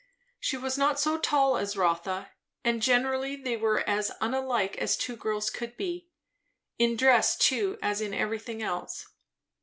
[0.39, 2.31] She was not so tall as Rotha;
[2.63, 6.09] and generally they were as unlike as two girls could be.
[6.79, 9.05] In dress too, as in everything else.